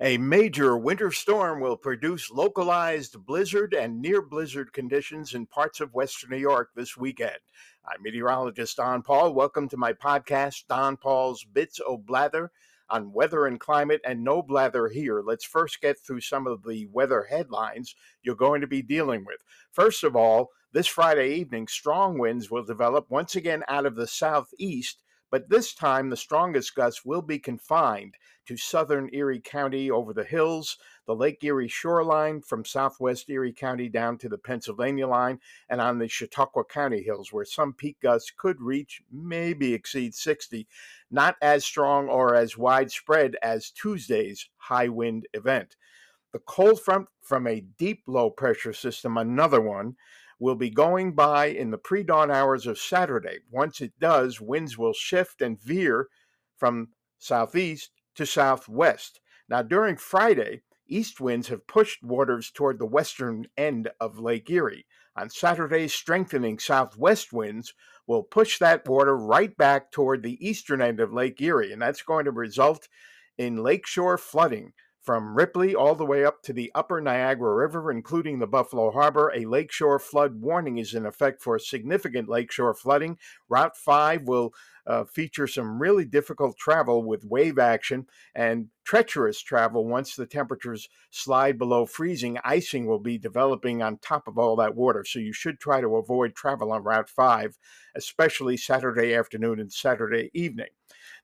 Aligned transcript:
A 0.00 0.16
major 0.16 0.78
winter 0.78 1.10
storm 1.10 1.58
will 1.58 1.76
produce 1.76 2.30
localized 2.30 3.16
blizzard 3.26 3.74
and 3.74 4.00
near 4.00 4.22
blizzard 4.22 4.72
conditions 4.72 5.34
in 5.34 5.44
parts 5.46 5.80
of 5.80 5.92
western 5.92 6.30
New 6.30 6.36
York 6.36 6.70
this 6.76 6.96
weekend. 6.96 7.40
I'm 7.84 8.00
meteorologist 8.00 8.76
Don 8.76 9.02
Paul. 9.02 9.34
Welcome 9.34 9.68
to 9.70 9.76
my 9.76 9.92
podcast, 9.92 10.68
Don 10.68 10.96
Paul's 10.96 11.42
Bits 11.42 11.80
o' 11.84 11.96
Blather 11.96 12.52
on 12.88 13.12
weather 13.12 13.46
and 13.46 13.58
climate, 13.58 14.00
and 14.04 14.22
no 14.22 14.40
blather 14.40 14.86
here. 14.86 15.20
Let's 15.20 15.44
first 15.44 15.80
get 15.80 15.98
through 15.98 16.20
some 16.20 16.46
of 16.46 16.62
the 16.62 16.86
weather 16.92 17.26
headlines 17.28 17.96
you're 18.22 18.36
going 18.36 18.60
to 18.60 18.68
be 18.68 18.82
dealing 18.82 19.24
with. 19.24 19.42
First 19.72 20.04
of 20.04 20.14
all, 20.14 20.50
this 20.72 20.86
Friday 20.86 21.34
evening, 21.34 21.66
strong 21.66 22.18
winds 22.18 22.52
will 22.52 22.62
develop 22.62 23.06
once 23.10 23.34
again 23.34 23.64
out 23.66 23.84
of 23.84 23.96
the 23.96 24.06
southeast 24.06 25.02
but 25.30 25.50
this 25.50 25.74
time 25.74 26.08
the 26.08 26.16
strongest 26.16 26.74
gusts 26.74 27.04
will 27.04 27.22
be 27.22 27.38
confined 27.38 28.14
to 28.48 28.56
southern 28.56 29.10
Erie 29.12 29.40
County 29.40 29.90
over 29.90 30.14
the 30.14 30.24
hills, 30.24 30.78
the 31.06 31.14
Lake 31.14 31.44
Erie 31.44 31.68
shoreline 31.68 32.40
from 32.40 32.64
southwest 32.64 33.28
Erie 33.28 33.52
County 33.52 33.90
down 33.90 34.16
to 34.16 34.28
the 34.28 34.38
Pennsylvania 34.38 35.06
line, 35.06 35.38
and 35.68 35.82
on 35.82 35.98
the 35.98 36.08
Chautauqua 36.08 36.64
County 36.64 37.02
hills, 37.02 37.30
where 37.30 37.44
some 37.44 37.74
peak 37.74 37.98
gusts 38.00 38.32
could 38.34 38.62
reach, 38.62 39.02
maybe 39.12 39.74
exceed 39.74 40.14
60, 40.14 40.66
not 41.10 41.36
as 41.42 41.66
strong 41.66 42.08
or 42.08 42.34
as 42.34 42.56
widespread 42.56 43.36
as 43.42 43.70
Tuesday's 43.70 44.48
high 44.56 44.88
wind 44.88 45.28
event. 45.34 45.76
The 46.32 46.38
cold 46.38 46.80
front 46.80 47.08
from 47.20 47.46
a 47.46 47.60
deep 47.60 48.02
low 48.06 48.30
pressure 48.30 48.72
system, 48.72 49.18
another 49.18 49.60
one, 49.60 49.96
will 50.38 50.54
be 50.54 50.70
going 50.70 51.12
by 51.12 51.46
in 51.46 51.70
the 51.70 51.76
pre 51.76 52.02
dawn 52.02 52.30
hours 52.30 52.66
of 52.66 52.78
Saturday. 52.78 53.40
Once 53.50 53.82
it 53.82 53.92
does, 54.00 54.40
winds 54.40 54.78
will 54.78 54.94
shift 54.94 55.42
and 55.42 55.60
veer 55.60 56.08
from 56.56 56.88
southeast 57.18 57.90
to 58.18 58.26
southwest. 58.26 59.20
Now, 59.48 59.62
during 59.62 59.96
Friday, 59.96 60.62
east 60.88 61.20
winds 61.20 61.48
have 61.48 61.66
pushed 61.66 62.02
waters 62.02 62.50
toward 62.50 62.78
the 62.78 62.86
western 62.86 63.46
end 63.56 63.88
of 64.00 64.18
Lake 64.18 64.50
Erie. 64.50 64.86
On 65.16 65.30
Saturday, 65.30 65.88
strengthening 65.88 66.58
southwest 66.58 67.32
winds 67.32 67.74
will 68.06 68.22
push 68.22 68.58
that 68.58 68.88
water 68.88 69.16
right 69.16 69.56
back 69.56 69.90
toward 69.90 70.22
the 70.22 70.46
eastern 70.46 70.82
end 70.82 71.00
of 71.00 71.12
Lake 71.12 71.40
Erie, 71.40 71.72
and 71.72 71.80
that's 71.80 72.02
going 72.02 72.24
to 72.24 72.30
result 72.30 72.88
in 73.36 73.62
lakeshore 73.62 74.18
flooding 74.18 74.72
from 75.08 75.34
Ripley 75.34 75.74
all 75.74 75.94
the 75.94 76.04
way 76.04 76.22
up 76.22 76.42
to 76.42 76.52
the 76.52 76.70
upper 76.74 77.00
Niagara 77.00 77.54
River, 77.54 77.90
including 77.90 78.38
the 78.38 78.46
Buffalo 78.46 78.90
Harbor. 78.90 79.32
A 79.34 79.46
lakeshore 79.46 79.98
flood 79.98 80.40
warning 80.42 80.76
is 80.76 80.92
in 80.92 81.06
effect 81.06 81.40
for 81.40 81.58
significant 81.58 82.28
lakeshore 82.28 82.74
flooding. 82.74 83.16
Route 83.48 83.74
5 83.74 84.24
will 84.24 84.52
uh, 84.88 85.04
feature 85.04 85.46
some 85.46 85.80
really 85.80 86.06
difficult 86.06 86.56
travel 86.56 87.04
with 87.04 87.24
wave 87.24 87.58
action 87.58 88.06
and 88.34 88.68
treacherous 88.84 89.42
travel 89.42 89.86
once 89.86 90.16
the 90.16 90.26
temperatures 90.26 90.88
slide 91.10 91.58
below 91.58 91.84
freezing. 91.84 92.38
Icing 92.42 92.86
will 92.86 92.98
be 92.98 93.18
developing 93.18 93.82
on 93.82 93.98
top 93.98 94.26
of 94.26 94.38
all 94.38 94.56
that 94.56 94.74
water, 94.74 95.04
so 95.04 95.18
you 95.18 95.34
should 95.34 95.60
try 95.60 95.82
to 95.82 95.96
avoid 95.96 96.34
travel 96.34 96.72
on 96.72 96.82
Route 96.82 97.10
5, 97.10 97.58
especially 97.96 98.56
Saturday 98.56 99.14
afternoon 99.14 99.60
and 99.60 99.70
Saturday 99.70 100.30
evening. 100.32 100.68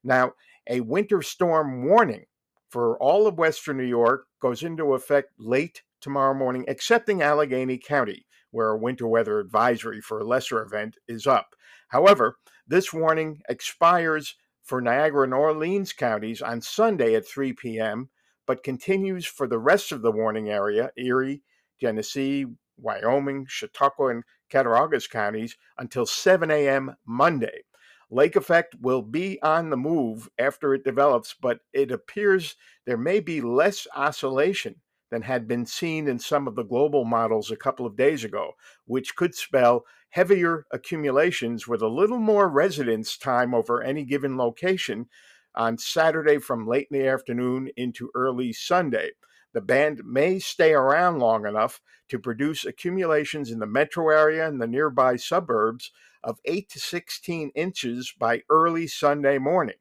Now, 0.05 0.33
a 0.69 0.81
winter 0.81 1.23
storm 1.23 1.87
warning 1.87 2.27
for 2.69 2.99
all 2.99 3.27
of 3.27 3.39
Western 3.39 3.79
New 3.79 3.85
York 3.85 4.27
goes 4.41 4.63
into 4.63 4.93
effect 4.93 5.31
late 5.39 5.83
tomorrow 6.03 6.35
morning, 6.35 6.67
excepting 6.69 7.21
Allegany 7.21 7.83
County, 7.83 8.27
where 8.55 8.71
a 8.71 8.79
winter 8.79 9.09
weather 9.09 9.41
advisory 9.41 10.01
for 10.01 10.21
a 10.21 10.25
lesser 10.25 10.63
event 10.63 10.97
is 11.09 11.27
up. 11.27 11.57
However, 11.89 12.39
this 12.69 12.93
warning 12.93 13.43
expires 13.49 14.37
for 14.63 14.81
Niagara 14.81 15.25
and 15.25 15.35
Orleans 15.35 15.93
counties 15.93 16.41
on 16.41 16.61
Sunday 16.61 17.17
at 17.17 17.27
3 17.27 17.53
p.m., 17.55 18.11
but 18.47 18.63
continues 18.63 19.27
for 19.27 19.49
the 19.49 19.59
rest 19.59 19.91
of 19.91 20.03
the 20.03 20.13
warning 20.13 20.51
area, 20.51 20.93
Erie, 20.97 21.43
Genesee, 21.81 22.47
Wyoming, 22.77 23.47
Chautauqua, 23.49 24.09
and 24.09 24.23
Cattaraugus 24.51 25.09
counties, 25.09 25.57
until 25.77 26.07
7 26.07 26.49
a.m. 26.51 26.95
Monday. 27.05 27.65
Lake 28.09 28.37
effect 28.37 28.77
will 28.81 29.03
be 29.03 29.43
on 29.43 29.71
the 29.71 29.77
move 29.77 30.29
after 30.39 30.75
it 30.75 30.85
develops, 30.85 31.35
but 31.35 31.59
it 31.73 31.91
appears 31.91 32.55
there 32.87 32.97
may 32.97 33.19
be 33.19 33.41
less 33.41 33.89
oscillation 33.97 34.77
than 35.15 35.23
had 35.23 35.47
been 35.47 35.65
seen 35.65 36.09
in 36.09 36.19
some 36.19 36.49
of 36.49 36.57
the 36.57 36.65
global 36.65 37.05
models 37.05 37.49
a 37.49 37.57
couple 37.57 37.87
of 37.87 37.97
days 37.97 38.25
ago, 38.25 38.55
which 38.85 39.15
could 39.15 39.33
spell 39.33 39.85
heavier 40.11 40.67
accumulations 40.73 41.69
with 41.69 41.81
a 41.81 41.89
little 41.89 42.19
more 42.19 42.49
residence 42.49 43.17
time 43.17 43.55
over 43.55 43.81
any 43.81 44.05
given 44.05 44.37
location 44.37 45.07
on 45.55 45.79
Saturday 45.79 46.39
from 46.39 46.67
late 46.67 46.89
in 46.91 46.99
the 46.99 47.07
afternoon 47.07 47.71
into 47.77 48.11
early 48.17 48.53
Sunday. 48.53 49.13
The 49.53 49.61
band 49.61 50.03
may 50.05 50.41
stay 50.41 50.73
around 50.73 51.21
long 51.21 51.47
enough 51.47 51.81
to 52.09 52.19
produce 52.19 52.65
accumulations 52.65 53.53
in 53.53 53.61
the 53.61 53.67
metro 53.67 54.11
area 54.11 54.49
and 54.49 54.61
the 54.61 54.67
nearby 54.67 55.15
suburbs 55.15 55.93
of 56.25 56.41
8 56.45 56.69
to 56.71 56.81
16 56.81 57.53
inches 57.55 58.13
by 58.19 58.43
early 58.51 58.89
Sunday 58.89 59.39
morning. 59.39 59.77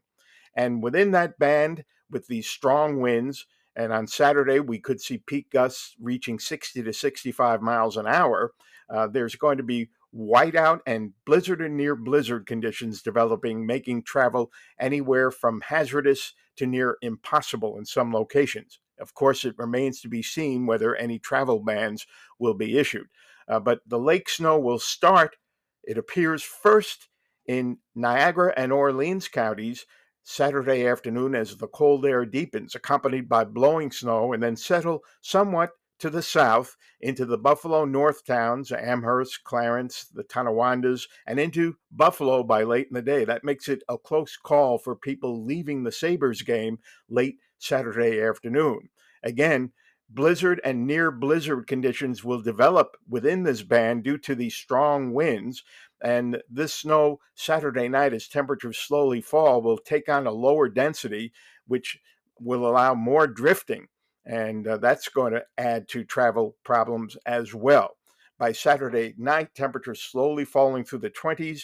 And 0.55 0.83
within 0.83 1.09
that 1.11 1.39
band, 1.39 1.85
with 2.07 2.27
these 2.27 2.45
strong 2.45 2.99
winds, 3.01 3.47
and 3.75 3.91
on 3.91 4.07
Saturday, 4.07 4.59
we 4.59 4.79
could 4.79 5.01
see 5.01 5.17
peak 5.17 5.49
gusts 5.51 5.95
reaching 5.99 6.39
60 6.39 6.83
to 6.83 6.93
65 6.93 7.61
miles 7.61 7.97
an 7.97 8.07
hour. 8.07 8.53
Uh, 8.89 9.07
there's 9.07 9.35
going 9.35 9.57
to 9.57 9.63
be 9.63 9.89
whiteout 10.15 10.79
and 10.85 11.11
blizzard 11.25 11.61
and 11.61 11.75
near 11.75 11.95
blizzard 11.95 12.45
conditions 12.45 13.01
developing, 13.01 13.65
making 13.65 14.03
travel 14.03 14.51
anywhere 14.79 15.31
from 15.31 15.61
hazardous 15.61 16.33
to 16.57 16.67
near 16.67 16.97
impossible 17.01 17.77
in 17.77 17.85
some 17.85 18.13
locations. 18.13 18.79
Of 18.99 19.15
course, 19.15 19.43
it 19.43 19.55
remains 19.57 20.01
to 20.01 20.07
be 20.07 20.21
seen 20.21 20.67
whether 20.67 20.95
any 20.95 21.17
travel 21.17 21.59
bans 21.59 22.05
will 22.37 22.53
be 22.53 22.77
issued. 22.77 23.07
Uh, 23.47 23.59
but 23.59 23.79
the 23.87 23.99
lake 23.99 24.29
snow 24.29 24.59
will 24.59 24.79
start 24.79 25.35
it 25.83 25.97
appears 25.97 26.43
first 26.43 27.09
in 27.45 27.77
Niagara 27.93 28.53
and 28.55 28.71
Orleans 28.71 29.27
counties 29.27 29.85
Saturday 30.23 30.87
afternoon 30.87 31.35
as 31.35 31.57
the 31.57 31.67
cold 31.67 32.05
air 32.05 32.25
deepens, 32.25 32.75
accompanied 32.75 33.27
by 33.27 33.43
blowing 33.43 33.91
snow, 33.91 34.33
and 34.33 34.41
then 34.41 34.55
settle 34.55 35.03
somewhat 35.21 35.71
to 35.99 36.09
the 36.09 36.21
south 36.21 36.75
into 36.99 37.25
the 37.25 37.37
Buffalo 37.37 37.85
North 37.85 38.25
towns, 38.25 38.71
Amherst, 38.71 39.43
Clarence, 39.43 40.05
the 40.13 40.23
Tonawandas, 40.23 41.07
and 41.27 41.39
into 41.39 41.75
Buffalo 41.91 42.43
by 42.43 42.63
late 42.63 42.87
in 42.89 42.93
the 42.93 43.01
day. 43.01 43.23
That 43.23 43.43
makes 43.43 43.69
it 43.69 43.83
a 43.87 43.97
close 43.97 44.35
call 44.35 44.77
for 44.77 44.95
people 44.95 45.45
leaving 45.45 45.83
the 45.83 45.91
Sabres 45.91 46.41
game 46.41 46.79
late 47.09 47.37
Saturday 47.57 48.21
afternoon. 48.21 48.89
Again, 49.23 49.71
blizzard 50.09 50.59
and 50.63 50.85
near 50.85 51.09
blizzard 51.09 51.67
conditions 51.67 52.23
will 52.23 52.41
develop 52.41 52.97
within 53.07 53.43
this 53.43 53.63
band 53.63 54.03
due 54.03 54.17
to 54.19 54.35
these 54.35 54.55
strong 54.55 55.13
winds. 55.13 55.63
And 56.03 56.41
this 56.49 56.73
snow 56.73 57.19
Saturday 57.33 57.87
night, 57.87 58.13
as 58.13 58.27
temperatures 58.27 58.77
slowly 58.77 59.21
fall, 59.21 59.61
will 59.61 59.77
take 59.77 60.09
on 60.09 60.27
a 60.27 60.31
lower 60.31 60.67
density, 60.67 61.31
which 61.65 61.97
will 62.39 62.67
allow 62.67 62.93
more 62.93 63.25
drifting. 63.25 63.87
And 64.25 64.67
uh, 64.67 64.77
that's 64.77 65.07
going 65.07 65.33
to 65.33 65.43
add 65.57 65.87
to 65.89 66.03
travel 66.03 66.57
problems 66.63 67.17
as 67.25 67.53
well. 67.53 67.97
By 68.37 68.51
Saturday 68.51 69.13
night, 69.17 69.55
temperatures 69.55 70.01
slowly 70.01 70.43
falling 70.43 70.83
through 70.83 70.99
the 70.99 71.09
20s. 71.09 71.63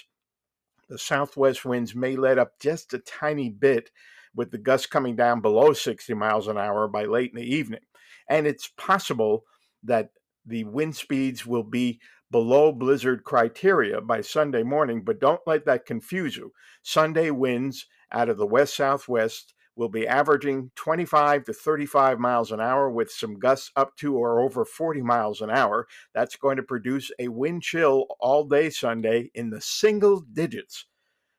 The 0.88 0.98
southwest 0.98 1.66
winds 1.66 1.94
may 1.94 2.16
let 2.16 2.40
up 2.40 2.60
just 2.60 2.94
a 2.94 3.00
tiny 3.00 3.50
bit, 3.50 3.92
with 4.36 4.52
the 4.52 4.58
gusts 4.58 4.88
coming 4.88 5.16
down 5.16 5.42
below 5.42 5.74
60 5.74 6.14
miles 6.14 6.48
an 6.48 6.58
hour 6.58 6.88
by 6.88 7.04
late 7.04 7.32
in 7.34 7.42
the 7.42 7.56
evening. 7.56 7.82
And 8.30 8.48
it's 8.48 8.70
possible 8.78 9.44
that 9.84 10.12
the 10.46 10.64
wind 10.64 10.96
speeds 10.96 11.46
will 11.46 11.64
be 11.64 12.00
below 12.31 12.72
blizzard 12.72 13.23
criteria 13.23 14.01
by 14.01 14.22
Sunday 14.22 14.63
morning, 14.63 15.01
but 15.03 15.19
don't 15.19 15.41
let 15.45 15.66
that 15.66 15.85
confuse 15.85 16.38
you. 16.38 16.51
Sunday 16.84 17.31
winds 17.31 17.88
out 18.12 18.29
of 18.29 18.38
the 18.38 18.45
west 18.45 18.75
southwest 18.75 19.53
will 19.75 19.90
be 19.90 20.07
averaging 20.07 20.69
25 20.75 21.45
to 21.45 21.53
35 21.53 22.19
miles 22.19 22.51
an 22.51 22.59
hour 22.59 22.90
with 22.90 23.09
some 23.09 23.40
gusts 23.40 23.72
up 23.76 23.96
to 23.96 24.16
or 24.16 24.41
over 24.41 24.66
40 24.66 25.02
miles 25.02 25.40
an 25.41 25.49
hour. 25.49 25.87
That's 26.14 26.35
going 26.35 26.58
to 26.58 26.64
produce 26.64 27.11
a 27.17 27.29
wind 27.29 27.64
chill 27.64 28.08
all 28.20 28.43
day 28.43 28.70
Sunday 28.70 29.32
in 29.34 29.49
the 29.49 29.61
single 29.61 30.20
digits, 30.20 30.85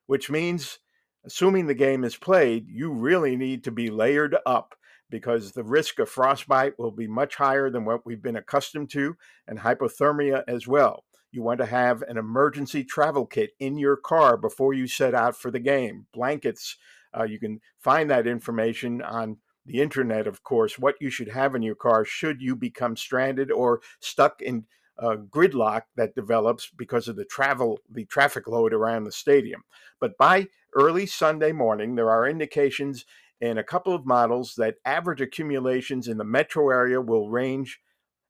which 0.06 0.30
means, 0.30 0.78
assuming 1.24 1.66
the 1.66 1.74
game 1.74 2.02
is 2.02 2.16
played, 2.16 2.66
you 2.66 2.90
really 2.90 3.36
need 3.36 3.62
to 3.64 3.70
be 3.70 3.90
layered 3.90 4.36
up 4.46 4.74
because 5.10 5.52
the 5.52 5.64
risk 5.64 5.98
of 5.98 6.08
frostbite 6.08 6.78
will 6.78 6.90
be 6.90 7.06
much 7.06 7.36
higher 7.36 7.70
than 7.70 7.84
what 7.84 8.06
we've 8.06 8.22
been 8.22 8.36
accustomed 8.36 8.90
to, 8.90 9.16
and 9.46 9.58
hypothermia 9.58 10.42
as 10.48 10.66
well. 10.66 11.04
You 11.32 11.42
want 11.42 11.60
to 11.60 11.66
have 11.66 12.02
an 12.02 12.16
emergency 12.16 12.84
travel 12.84 13.26
kit 13.26 13.50
in 13.60 13.78
your 13.78 13.96
car 13.96 14.36
before 14.36 14.74
you 14.74 14.86
set 14.86 15.14
out 15.14 15.36
for 15.36 15.50
the 15.50 15.60
game. 15.60 16.06
Blankets, 16.12 16.76
uh, 17.16 17.24
you 17.24 17.38
can 17.38 17.60
find 17.78 18.10
that 18.10 18.26
information 18.26 19.02
on 19.02 19.38
the 19.66 19.80
internet, 19.80 20.26
of 20.26 20.42
course, 20.42 20.78
what 20.78 20.96
you 21.00 21.10
should 21.10 21.28
have 21.28 21.54
in 21.54 21.62
your 21.62 21.74
car 21.74 22.04
should 22.04 22.40
you 22.40 22.56
become 22.56 22.96
stranded 22.96 23.52
or 23.52 23.80
stuck 24.00 24.40
in 24.40 24.64
uh, 24.98 25.16
gridlock 25.28 25.82
that 25.96 26.14
develops 26.14 26.70
because 26.76 27.08
of 27.08 27.16
the 27.16 27.24
travel, 27.24 27.78
the 27.90 28.04
traffic 28.06 28.46
load 28.48 28.72
around 28.72 29.04
the 29.04 29.12
stadium. 29.12 29.62
But 30.00 30.18
by 30.18 30.48
early 30.74 31.06
Sunday 31.06 31.52
morning, 31.52 31.94
there 31.94 32.10
are 32.10 32.28
indications 32.28 33.04
in 33.40 33.58
a 33.58 33.64
couple 33.64 33.94
of 33.94 34.06
models 34.06 34.54
that 34.56 34.76
average 34.84 35.20
accumulations 35.20 36.08
in 36.08 36.18
the 36.18 36.24
metro 36.24 36.70
area 36.70 37.00
will 37.00 37.30
range, 37.30 37.80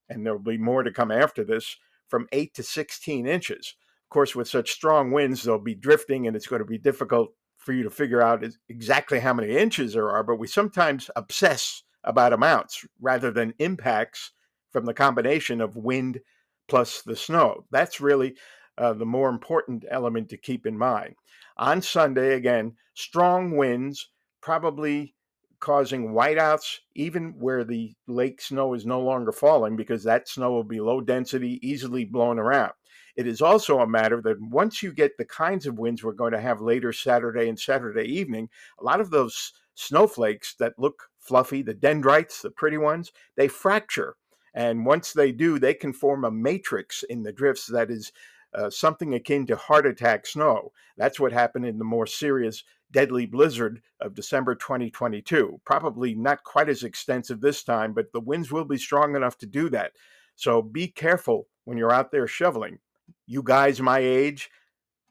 and 0.09 0.25
there 0.25 0.33
will 0.35 0.41
be 0.41 0.59
more 0.59 0.83
to 0.83 0.93
come 0.93 1.11
after 1.11 1.45
this, 1.45 1.77
from 2.09 2.29
8 2.33 2.55
to 2.55 2.63
16 2.63 3.27
inches. 3.27 3.75
Of 4.05 4.13
course, 4.13 4.35
with 4.35 4.49
such 4.49 4.71
strong 4.71 5.13
winds, 5.13 5.43
they'll 5.43 5.59
be 5.59 5.75
drifting, 5.75 6.27
and 6.27 6.37
it's 6.37 6.47
going 6.47 6.63
to 6.63 6.67
be 6.67 6.79
difficult 6.79 7.33
for 7.59 7.73
you 7.73 7.83
to 7.83 7.91
figure 7.91 8.23
out 8.23 8.45
exactly 8.69 9.21
how 9.21 9.35
many 9.35 9.57
inches 9.57 9.93
there 9.93 10.11
are, 10.11 10.25
but 10.25 10.37
we 10.37 10.47
sometimes 10.47 11.11
obsess 11.15 11.83
about 12.05 12.33
amounts 12.33 12.87
rather 13.01 13.31
than 13.31 13.55
impacts 13.59 14.33
from 14.73 14.87
the 14.87 14.95
combination 14.95 15.61
of 15.61 15.77
wind 15.77 16.21
plus 16.69 17.03
the 17.03 17.17
snow. 17.17 17.67
That's 17.71 18.01
really 18.01 18.37
uh, 18.79 18.95
the 18.95 19.05
more 19.05 19.29
important 19.29 19.85
element 19.91 20.31
to 20.31 20.39
keep 20.39 20.67
in 20.67 20.79
mind. 20.79 21.15
On 21.59 21.83
Sunday, 21.83 22.35
again, 22.35 22.77
strong 22.95 23.57
winds, 23.57 24.09
probably 24.41 25.15
causing 25.61 26.13
whiteouts, 26.13 26.79
even 26.95 27.35
where 27.39 27.65
the 27.65 27.93
lake 28.07 28.41
snow 28.41 28.75
is 28.75 28.87
no 28.87 29.01
longer 29.01 29.33
falling, 29.33 29.77
because 29.77 30.03
that 30.05 30.29
snow 30.29 30.51
will 30.51 30.65
be 30.65 30.81
low 30.81 31.01
density, 31.01 31.61
easily 31.63 32.05
blown 32.05 32.39
around. 32.39 32.73
It 33.17 33.27
is 33.27 33.43
also 33.43 33.81
a 33.81 33.87
matter 33.87 34.23
that 34.23 34.41
once 34.41 34.83
you 34.83 34.93
get 34.93 35.19
the 35.19 35.25
kinds 35.25 35.67
of 35.67 35.79
winds 35.79 36.03
we're 36.03 36.13
going 36.13 36.33
to 36.33 36.41
have 36.41 36.61
later 36.61 36.93
Saturday 36.93 37.49
and 37.49 37.59
Saturday 37.59 38.05
evening, 38.05 38.49
a 38.81 38.85
lot 38.85 39.01
of 39.01 39.11
those 39.11 39.53
snowflakes 39.75 40.55
that 40.59 40.79
look 40.79 41.09
fluffy, 41.19 41.63
the 41.63 41.75
dendrites, 41.75 42.41
the 42.41 42.51
pretty 42.51 42.79
ones, 42.79 43.13
they 43.37 43.49
fracture. 43.49 44.17
And 44.55 44.87
once 44.87 45.13
they 45.13 45.33
do, 45.33 45.59
they 45.59 45.75
can 45.75 45.93
form 45.93 46.25
a 46.25 46.31
matrix 46.31 47.03
in 47.05 47.23
the 47.23 47.33
drifts 47.33 47.67
that 47.67 47.91
is 47.91 48.13
uh, 48.55 48.71
something 48.71 49.15
akin 49.15 49.47
to 49.47 49.57
heart 49.57 49.87
attack 49.87 50.27
snow. 50.27 50.73
That's 50.97 51.21
what 51.21 51.33
happened 51.33 51.67
in 51.67 51.79
the 51.79 51.85
more 51.85 52.07
serious 52.07 52.65
deadly 52.93 53.27
blizzard 53.27 53.83
of 54.01 54.15
December 54.15 54.55
2022. 54.55 55.61
Probably 55.65 56.15
not 56.15 56.45
quite 56.45 56.69
as 56.69 56.83
extensive 56.83 57.41
this 57.41 57.63
time, 57.63 57.93
but 57.93 58.13
the 58.13 58.21
winds 58.21 58.51
will 58.51 58.65
be 58.65 58.79
strong 58.79 59.17
enough 59.17 59.39
to 59.39 59.47
do 59.47 59.69
that. 59.71 59.93
So 60.37 60.63
be 60.63 60.89
careful 60.89 61.49
when 61.65 61.79
you're 61.79 61.93
out 61.93 62.11
there 62.11 62.27
shoveling. 62.27 62.79
You 63.27 63.43
guys 63.43 63.81
my 63.81 63.99
age, 63.99 64.51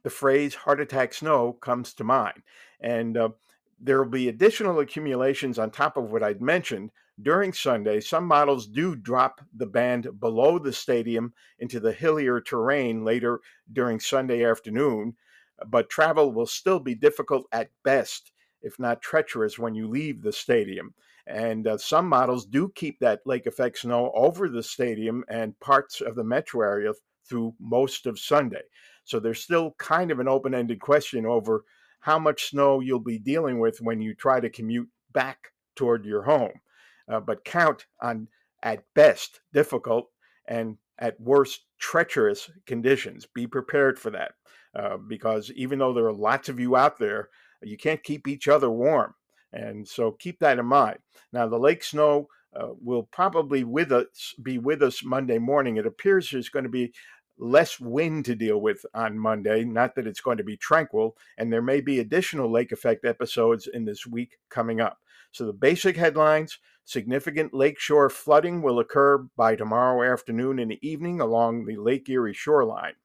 the 0.03 0.09
phrase 0.09 0.55
heart 0.55 0.81
attack 0.81 1.13
snow 1.13 1.53
comes 1.53 1.93
to 1.95 2.03
mind. 2.03 2.41
And 2.81 3.17
uh, 3.17 3.29
there 3.79 4.01
will 4.01 4.09
be 4.09 4.27
additional 4.27 4.79
accumulations 4.79 5.59
on 5.59 5.71
top 5.71 5.97
of 5.97 6.11
what 6.11 6.23
I'd 6.23 6.41
mentioned 6.41 6.91
during 7.21 7.53
Sunday. 7.53 7.99
Some 7.99 8.25
models 8.25 8.67
do 8.67 8.95
drop 8.95 9.41
the 9.55 9.65
band 9.65 10.19
below 10.19 10.59
the 10.59 10.73
stadium 10.73 11.33
into 11.59 11.79
the 11.79 11.91
hillier 11.91 12.41
terrain 12.41 13.03
later 13.03 13.39
during 13.71 13.99
Sunday 13.99 14.45
afternoon, 14.45 15.15
but 15.67 15.89
travel 15.89 16.31
will 16.31 16.45
still 16.45 16.79
be 16.79 16.95
difficult 16.95 17.45
at 17.51 17.69
best, 17.83 18.31
if 18.61 18.79
not 18.79 19.01
treacherous, 19.01 19.59
when 19.59 19.75
you 19.75 19.87
leave 19.87 20.21
the 20.21 20.31
stadium. 20.31 20.93
And 21.27 21.67
uh, 21.67 21.77
some 21.77 22.07
models 22.07 22.45
do 22.45 22.71
keep 22.75 22.99
that 22.99 23.21
lake 23.25 23.45
effect 23.45 23.79
snow 23.79 24.11
over 24.15 24.49
the 24.49 24.63
stadium 24.63 25.23
and 25.29 25.59
parts 25.59 26.01
of 26.01 26.15
the 26.15 26.23
metro 26.23 26.61
area 26.61 26.93
through 27.27 27.53
most 27.59 28.07
of 28.07 28.19
Sunday. 28.19 28.63
So 29.03 29.19
there's 29.19 29.41
still 29.41 29.75
kind 29.77 30.11
of 30.11 30.19
an 30.19 30.27
open 30.27 30.53
ended 30.53 30.81
question 30.81 31.25
over 31.25 31.63
how 31.99 32.17
much 32.17 32.49
snow 32.49 32.79
you'll 32.79 32.99
be 32.99 33.19
dealing 33.19 33.59
with 33.59 33.79
when 33.81 34.01
you 34.01 34.15
try 34.15 34.39
to 34.39 34.49
commute 34.49 34.89
back 35.13 35.51
toward 35.75 36.05
your 36.05 36.23
home. 36.23 36.53
Uh, 37.07 37.19
but 37.19 37.43
count 37.43 37.85
on, 38.01 38.27
at 38.63 38.83
best, 38.93 39.41
difficult 39.53 40.09
and 40.47 40.77
at 40.99 41.19
worst, 41.19 41.61
treacherous 41.79 42.49
conditions. 42.65 43.25
Be 43.33 43.47
prepared 43.47 43.97
for 43.97 44.09
that 44.11 44.33
uh, 44.75 44.97
because 44.97 45.51
even 45.51 45.79
though 45.79 45.93
there 45.93 46.05
are 46.05 46.13
lots 46.13 46.49
of 46.49 46.59
you 46.59 46.75
out 46.75 46.97
there, 46.99 47.29
you 47.63 47.77
can't 47.77 48.03
keep 48.03 48.27
each 48.27 48.47
other 48.47 48.69
warm. 48.69 49.13
And 49.51 49.87
so 49.87 50.11
keep 50.11 50.39
that 50.39 50.59
in 50.59 50.65
mind. 50.65 50.99
Now, 51.33 51.47
the 51.47 51.57
lake 51.57 51.83
snow 51.83 52.27
uh, 52.55 52.69
will 52.81 53.03
probably 53.03 53.63
with 53.63 53.91
us 53.91 54.35
be 54.43 54.57
with 54.57 54.83
us 54.83 55.03
Monday 55.03 55.37
morning. 55.37 55.77
It 55.77 55.85
appears 55.85 56.29
there's 56.29 56.49
going 56.49 56.63
to 56.63 56.69
be 56.69 56.93
less 57.37 57.79
wind 57.79 58.25
to 58.25 58.35
deal 58.35 58.59
with 58.59 58.85
on 58.93 59.17
Monday. 59.17 59.63
Not 59.63 59.95
that 59.95 60.07
it's 60.07 60.21
going 60.21 60.37
to 60.37 60.43
be 60.43 60.57
tranquil, 60.57 61.15
and 61.37 61.51
there 61.51 61.61
may 61.61 61.81
be 61.81 61.99
additional 61.99 62.51
lake 62.51 62.71
effect 62.71 63.05
episodes 63.05 63.67
in 63.67 63.85
this 63.85 64.05
week 64.05 64.37
coming 64.49 64.81
up. 64.81 64.97
So, 65.31 65.45
the 65.45 65.53
basic 65.53 65.95
headlines 65.95 66.59
significant 66.89 67.53
lakeshore 67.53 68.09
flooding 68.09 68.63
will 68.63 68.79
occur 68.79 69.19
by 69.37 69.55
tomorrow 69.55 70.11
afternoon 70.11 70.57
and 70.57 70.73
evening 70.81 71.21
along 71.21 71.63
the 71.63 71.77
Lake 71.77 72.09
Erie 72.09 72.33
shoreline. 72.33 72.95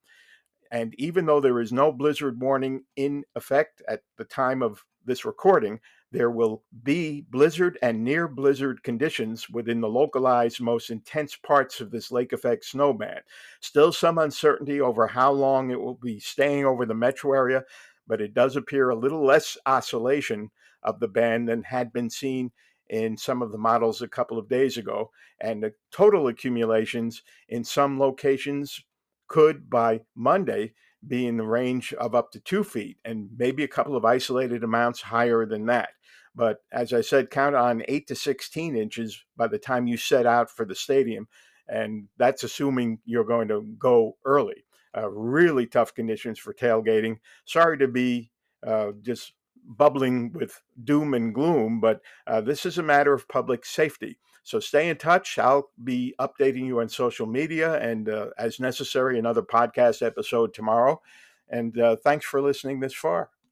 And 0.70 0.94
even 0.96 1.26
though 1.26 1.40
there 1.40 1.60
is 1.60 1.70
no 1.70 1.92
blizzard 1.92 2.40
warning 2.40 2.84
in 2.96 3.24
effect 3.34 3.82
at 3.86 4.00
the 4.16 4.24
time 4.24 4.62
of 4.62 4.82
this 5.04 5.26
recording, 5.26 5.80
there 6.12 6.30
will 6.30 6.62
be 6.82 7.26
blizzard 7.28 7.76
and 7.82 8.02
near 8.02 8.26
blizzard 8.26 8.82
conditions 8.82 9.50
within 9.50 9.82
the 9.82 9.88
localized 9.88 10.62
most 10.62 10.88
intense 10.88 11.36
parts 11.36 11.82
of 11.82 11.90
this 11.90 12.10
lake 12.10 12.32
effect 12.32 12.64
snowband. 12.64 13.20
Still 13.60 13.92
some 13.92 14.16
uncertainty 14.16 14.80
over 14.80 15.06
how 15.06 15.30
long 15.30 15.70
it 15.70 15.80
will 15.80 15.98
be 16.02 16.18
staying 16.18 16.64
over 16.64 16.86
the 16.86 16.94
metro 16.94 17.34
area, 17.34 17.62
but 18.06 18.22
it 18.22 18.32
does 18.32 18.56
appear 18.56 18.88
a 18.88 18.96
little 18.96 19.22
less 19.26 19.58
oscillation 19.66 20.50
of 20.82 21.00
the 21.00 21.08
band 21.08 21.50
than 21.50 21.62
had 21.62 21.92
been 21.92 22.08
seen 22.08 22.50
in 22.90 23.16
some 23.16 23.42
of 23.42 23.52
the 23.52 23.58
models 23.58 24.02
a 24.02 24.08
couple 24.08 24.38
of 24.38 24.48
days 24.48 24.76
ago. 24.76 25.10
And 25.40 25.62
the 25.62 25.72
total 25.90 26.28
accumulations 26.28 27.22
in 27.48 27.64
some 27.64 27.98
locations 27.98 28.80
could 29.28 29.70
by 29.70 30.00
Monday 30.14 30.72
be 31.06 31.26
in 31.26 31.36
the 31.36 31.46
range 31.46 31.92
of 31.94 32.14
up 32.14 32.30
to 32.32 32.40
two 32.40 32.64
feet 32.64 32.98
and 33.04 33.28
maybe 33.36 33.64
a 33.64 33.68
couple 33.68 33.96
of 33.96 34.04
isolated 34.04 34.64
amounts 34.64 35.00
higher 35.00 35.44
than 35.46 35.66
that. 35.66 35.90
But 36.34 36.58
as 36.72 36.92
I 36.92 37.00
said, 37.00 37.30
count 37.30 37.54
on 37.54 37.84
eight 37.86 38.06
to 38.08 38.14
16 38.14 38.76
inches 38.76 39.24
by 39.36 39.46
the 39.46 39.58
time 39.58 39.86
you 39.86 39.96
set 39.96 40.26
out 40.26 40.50
for 40.50 40.64
the 40.64 40.74
stadium. 40.74 41.28
And 41.68 42.08
that's 42.18 42.42
assuming 42.42 42.98
you're 43.04 43.24
going 43.24 43.48
to 43.48 43.62
go 43.78 44.16
early. 44.24 44.64
Uh, 44.96 45.10
really 45.10 45.66
tough 45.66 45.94
conditions 45.94 46.38
for 46.38 46.52
tailgating. 46.52 47.16
Sorry 47.44 47.78
to 47.78 47.88
be 47.88 48.30
uh, 48.66 48.92
just 49.02 49.32
bubbling 49.64 50.32
with 50.32 50.60
doom 50.84 51.14
and 51.14 51.34
gloom, 51.34 51.80
but 51.80 52.00
uh, 52.26 52.40
this 52.40 52.66
is 52.66 52.78
a 52.78 52.82
matter 52.82 53.12
of 53.12 53.28
public 53.28 53.64
safety. 53.64 54.18
So 54.42 54.60
stay 54.60 54.88
in 54.90 54.96
touch. 54.98 55.38
I'll 55.38 55.70
be 55.82 56.14
updating 56.20 56.66
you 56.66 56.80
on 56.80 56.88
social 56.88 57.26
media 57.26 57.80
and, 57.80 58.08
uh, 58.08 58.28
as 58.36 58.60
necessary, 58.60 59.18
another 59.18 59.42
podcast 59.42 60.04
episode 60.04 60.52
tomorrow. 60.52 61.00
And 61.48 61.78
uh, 61.78 61.96
thanks 61.96 62.26
for 62.26 62.42
listening 62.42 62.80
this 62.80 62.94
far. 62.94 63.30